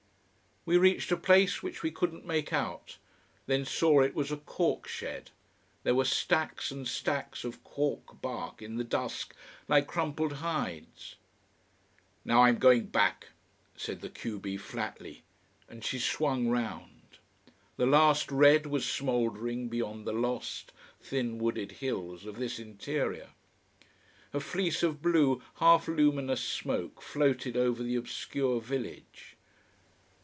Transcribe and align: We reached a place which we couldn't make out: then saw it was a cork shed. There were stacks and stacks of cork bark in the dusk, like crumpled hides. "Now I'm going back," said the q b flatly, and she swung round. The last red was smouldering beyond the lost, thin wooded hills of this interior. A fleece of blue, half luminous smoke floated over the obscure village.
We 0.63 0.77
reached 0.77 1.11
a 1.11 1.17
place 1.17 1.63
which 1.63 1.81
we 1.81 1.89
couldn't 1.89 2.23
make 2.23 2.53
out: 2.53 2.97
then 3.47 3.65
saw 3.65 4.01
it 4.01 4.13
was 4.13 4.31
a 4.31 4.37
cork 4.37 4.87
shed. 4.87 5.31
There 5.81 5.95
were 5.95 6.05
stacks 6.05 6.69
and 6.69 6.87
stacks 6.87 7.43
of 7.43 7.63
cork 7.63 8.21
bark 8.21 8.61
in 8.61 8.77
the 8.77 8.83
dusk, 8.83 9.33
like 9.67 9.87
crumpled 9.87 10.33
hides. 10.33 11.15
"Now 12.23 12.43
I'm 12.43 12.59
going 12.59 12.85
back," 12.85 13.29
said 13.75 14.01
the 14.01 14.09
q 14.09 14.37
b 14.37 14.55
flatly, 14.55 15.23
and 15.67 15.83
she 15.83 15.97
swung 15.97 16.47
round. 16.47 17.17
The 17.77 17.87
last 17.87 18.31
red 18.31 18.67
was 18.67 18.85
smouldering 18.87 19.67
beyond 19.67 20.05
the 20.05 20.13
lost, 20.13 20.73
thin 21.01 21.39
wooded 21.39 21.71
hills 21.71 22.27
of 22.27 22.35
this 22.37 22.59
interior. 22.59 23.29
A 24.31 24.39
fleece 24.39 24.83
of 24.83 25.01
blue, 25.01 25.41
half 25.55 25.87
luminous 25.87 26.43
smoke 26.43 27.01
floated 27.01 27.57
over 27.57 27.81
the 27.81 27.95
obscure 27.95 28.61
village. 28.61 29.35